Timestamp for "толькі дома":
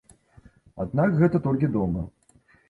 1.45-2.01